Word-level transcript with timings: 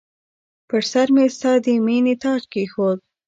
پر 0.69 0.81
سرمې 0.91 1.25
ستا 1.35 1.51
د 1.65 1.67
مییني 1.85 2.15
تاج 2.23 2.41
کښېښود 2.51 2.97